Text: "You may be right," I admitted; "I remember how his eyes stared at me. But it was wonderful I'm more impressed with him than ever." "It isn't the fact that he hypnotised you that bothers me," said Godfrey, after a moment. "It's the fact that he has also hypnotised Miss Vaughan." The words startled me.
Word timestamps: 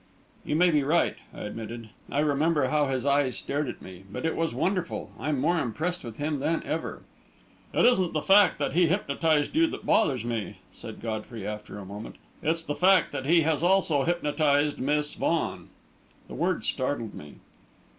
"You 0.43 0.55
may 0.55 0.71
be 0.71 0.81
right," 0.81 1.15
I 1.31 1.41
admitted; 1.41 1.91
"I 2.09 2.21
remember 2.21 2.69
how 2.69 2.87
his 2.87 3.05
eyes 3.05 3.37
stared 3.37 3.69
at 3.69 3.83
me. 3.83 4.03
But 4.11 4.25
it 4.25 4.35
was 4.35 4.51
wonderful 4.51 5.11
I'm 5.19 5.39
more 5.39 5.59
impressed 5.59 6.03
with 6.03 6.17
him 6.17 6.39
than 6.39 6.63
ever." 6.63 7.03
"It 7.71 7.85
isn't 7.85 8.13
the 8.13 8.23
fact 8.23 8.57
that 8.57 8.73
he 8.73 8.87
hypnotised 8.87 9.55
you 9.55 9.67
that 9.67 9.85
bothers 9.85 10.25
me," 10.25 10.57
said 10.71 11.01
Godfrey, 11.01 11.45
after 11.45 11.77
a 11.77 11.85
moment. 11.85 12.15
"It's 12.41 12.63
the 12.63 12.73
fact 12.73 13.11
that 13.11 13.27
he 13.27 13.41
has 13.41 13.61
also 13.61 14.01
hypnotised 14.03 14.79
Miss 14.79 15.13
Vaughan." 15.13 15.69
The 16.27 16.33
words 16.33 16.67
startled 16.67 17.13
me. 17.13 17.35